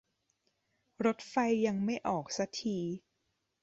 [1.05, 2.77] รถไฟยังไม่ออกซะที